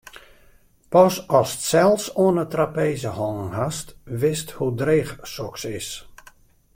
[0.93, 3.87] Pas ast sels oan 'e trapeze hongen hast,
[4.21, 5.89] witst hoe dreech soks is.